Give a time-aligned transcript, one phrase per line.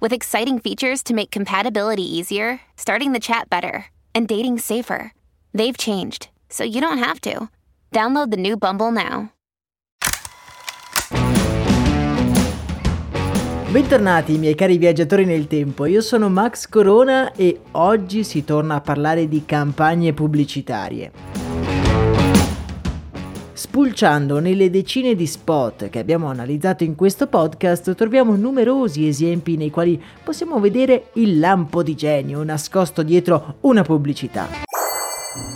[0.00, 5.12] with exciting features to make compatibility easier, starting the chat better, and dating safer.
[5.54, 7.48] They've changed, so you don't have to.
[7.92, 9.32] Download the new Bumble now.
[13.70, 18.80] Bentornati miei cari viaggiatori nel tempo, io sono Max Corona e oggi si torna a
[18.80, 21.45] parlare di campagne pubblicitarie.
[23.76, 29.68] Spulciando nelle decine di spot che abbiamo analizzato in questo podcast, troviamo numerosi esempi nei
[29.68, 34.48] quali possiamo vedere il lampo di genio nascosto dietro una pubblicità.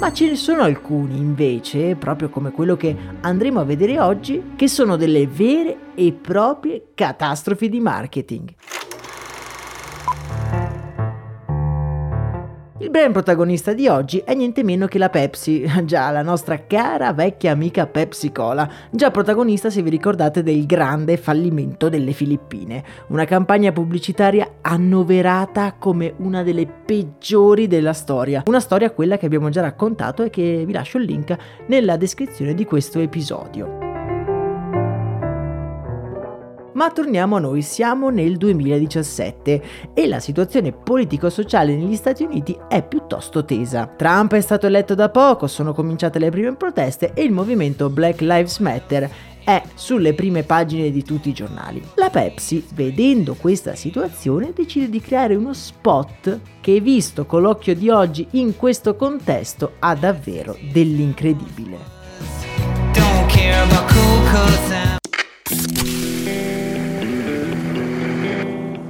[0.00, 4.68] Ma ce ne sono alcuni invece, proprio come quello che andremo a vedere oggi, che
[4.68, 8.52] sono delle vere e proprie catastrofi di marketing.
[12.80, 17.12] Il brand protagonista di oggi è niente meno che la Pepsi, già la nostra cara
[17.12, 23.26] vecchia amica Pepsi Cola, già protagonista se vi ricordate del grande fallimento delle Filippine, una
[23.26, 29.60] campagna pubblicitaria annoverata come una delle peggiori della storia, una storia quella che abbiamo già
[29.60, 31.36] raccontato e che vi lascio il link
[31.66, 33.89] nella descrizione di questo episodio.
[36.80, 42.82] Ma torniamo a noi, siamo nel 2017 e la situazione politico-sociale negli Stati Uniti è
[42.82, 43.86] piuttosto tesa.
[43.86, 48.22] Trump è stato eletto da poco, sono cominciate le prime proteste e il movimento Black
[48.22, 49.10] Lives Matter
[49.44, 51.82] è sulle prime pagine di tutti i giornali.
[51.96, 57.90] La Pepsi, vedendo questa situazione, decide di creare uno spot che, visto con l'occhio di
[57.90, 61.76] oggi in questo contesto, ha davvero dell'incredibile.
[62.94, 64.69] Don't care about cool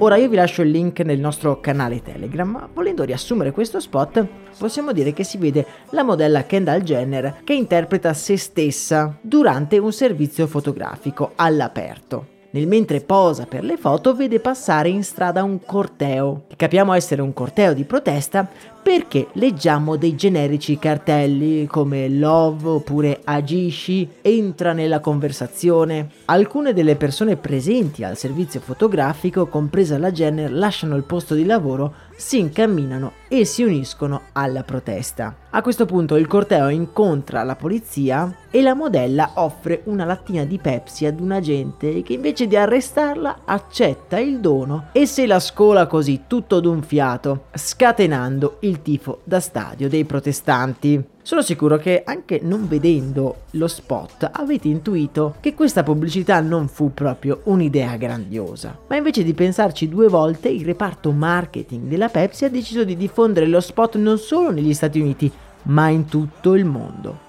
[0.02, 4.26] Ora io vi lascio il link nel nostro canale Telegram, ma volendo riassumere questo spot,
[4.58, 9.92] possiamo dire che si vede la modella Kendall Jenner che interpreta se stessa durante un
[9.92, 12.38] servizio fotografico all'aperto.
[12.52, 17.20] Nel mentre posa per le foto vede passare in strada un corteo, che capiamo essere
[17.20, 18.48] un corteo di protesta
[18.82, 26.08] perché leggiamo dei generici cartelli come Love oppure Agisci, entra nella conversazione.
[26.26, 31.94] Alcune delle persone presenti al servizio fotografico, compresa la Jenner, lasciano il posto di lavoro,
[32.16, 35.34] si incamminano e si uniscono alla protesta.
[35.50, 40.58] A questo punto il corteo incontra la polizia e la modella offre una lattina di
[40.58, 45.86] Pepsi ad un agente che invece di arrestarla accetta il dono e se la scola
[45.86, 51.03] così tutto d'un fiato, scatenando il il tifo da stadio dei protestanti.
[51.22, 56.94] Sono sicuro che anche non vedendo lo spot avete intuito che questa pubblicità non fu
[56.94, 62.50] proprio un'idea grandiosa, ma invece di pensarci due volte il reparto marketing della Pepsi ha
[62.50, 65.30] deciso di diffondere lo spot non solo negli Stati Uniti,
[65.64, 67.28] ma in tutto il mondo.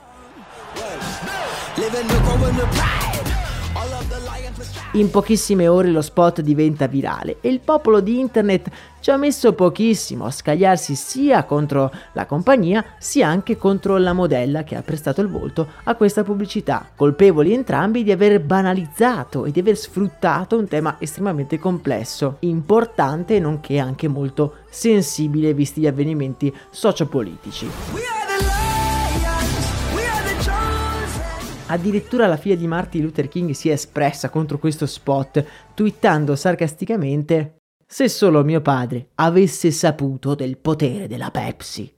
[4.94, 9.54] In pochissime ore lo spot diventa virale e il popolo di internet ci ha messo
[9.54, 15.22] pochissimo a scagliarsi sia contro la compagnia sia anche contro la modella che ha prestato
[15.22, 20.68] il volto a questa pubblicità, colpevoli entrambi di aver banalizzato e di aver sfruttato un
[20.68, 28.21] tema estremamente complesso, importante nonché anche molto sensibile visti gli avvenimenti sociopolitici.
[31.72, 37.60] Addirittura la figlia di Martin Luther King si è espressa contro questo spot, twittando sarcasticamente
[37.88, 41.94] Se solo mio padre avesse saputo del potere della Pepsi.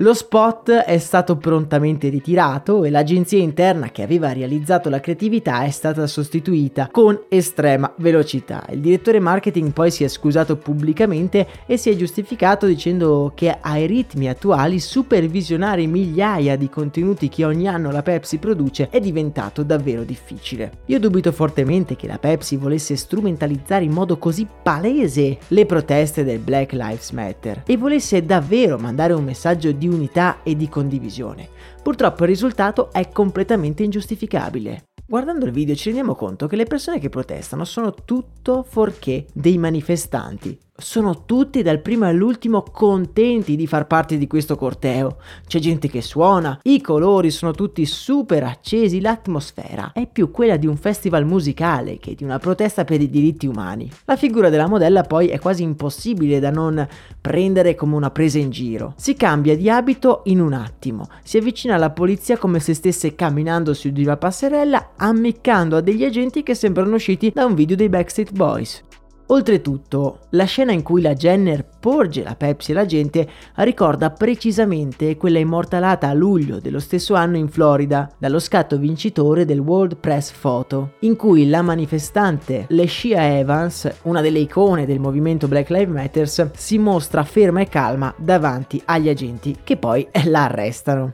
[0.00, 5.70] Lo spot è stato prontamente ritirato e l'agenzia interna che aveva realizzato la creatività è
[5.70, 8.64] stata sostituita con estrema velocità.
[8.70, 13.86] Il direttore marketing poi si è scusato pubblicamente e si è giustificato dicendo che ai
[13.86, 20.02] ritmi attuali supervisionare migliaia di contenuti che ogni anno la Pepsi produce è diventato davvero
[20.02, 20.78] difficile.
[20.86, 26.38] Io dubito fortemente che la Pepsi volesse strumentalizzare in modo così palese le proteste del
[26.38, 31.48] Black Lives Matter e volesse davvero mandare un messaggio di unità e di condivisione.
[31.82, 34.84] Purtroppo il risultato è completamente ingiustificabile.
[35.06, 39.58] Guardando il video ci rendiamo conto che le persone che protestano sono tutto fuorché dei
[39.58, 40.56] manifestanti.
[40.80, 45.18] Sono tutti dal primo all'ultimo contenti di far parte di questo corteo.
[45.46, 50.66] C'è gente che suona, i colori sono tutti super accesi, l'atmosfera è più quella di
[50.66, 53.90] un festival musicale che di una protesta per i diritti umani.
[54.06, 56.86] La figura della modella poi è quasi impossibile da non
[57.20, 58.94] prendere come una presa in giro.
[58.96, 63.74] Si cambia di abito in un attimo, si avvicina alla polizia come se stesse camminando
[63.74, 67.88] su di una passerella, ammiccando a degli agenti che sembrano usciti da un video dei
[67.88, 68.82] Backstreet Boys.
[69.32, 75.38] Oltretutto, la scena in cui la Jenner porge la Pepsi alla gente ricorda precisamente quella
[75.38, 80.94] immortalata a luglio dello stesso anno in Florida dallo scatto vincitore del World Press Photo,
[81.00, 86.78] in cui la manifestante Leshia Evans, una delle icone del movimento Black Lives Matter, si
[86.78, 91.12] mostra ferma e calma davanti agli agenti che poi la arrestano.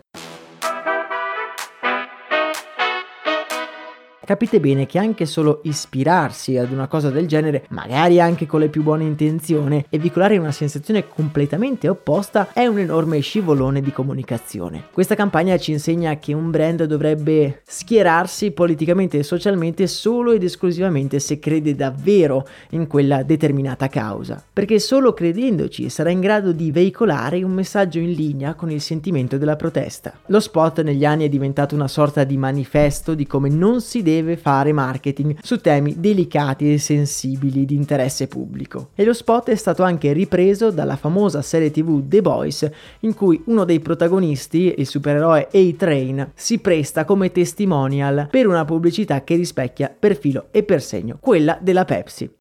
[4.26, 8.69] Capite bene che anche solo ispirarsi ad una cosa del genere, magari anche con le
[8.69, 14.87] più buone intenzioni, e veicolare una sensazione completamente opposta è un enorme scivolone di comunicazione.
[14.93, 21.20] Questa campagna ci insegna che un brand dovrebbe schierarsi politicamente e socialmente solo ed esclusivamente
[21.20, 27.44] se crede davvero in quella determinata causa, perché solo credendoci sarà in grado di veicolare
[27.44, 30.19] un messaggio in linea con il sentimento della protesta.
[30.26, 34.14] Lo spot negli anni è diventato una sorta di manifesto di come non si deve
[34.16, 38.90] deve fare marketing su temi delicati e sensibili di interesse pubblico.
[38.94, 42.70] E lo spot è stato anche ripreso dalla famosa serie tv The Boys,
[43.00, 49.22] in cui uno dei protagonisti, il supereroe A-Train, si presta come testimonial per una pubblicità
[49.24, 52.35] che rispecchia per filo e per segno quella della Pepsi.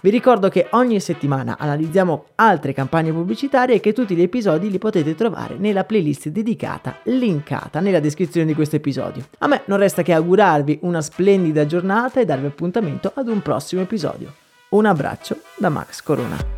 [0.00, 4.78] Vi ricordo che ogni settimana analizziamo altre campagne pubblicitarie e che tutti gli episodi li
[4.78, 9.24] potete trovare nella playlist dedicata, linkata nella descrizione di questo episodio.
[9.38, 13.82] A me non resta che augurarvi una splendida giornata e darvi appuntamento ad un prossimo
[13.82, 14.32] episodio.
[14.70, 16.57] Un abbraccio da Max Corona.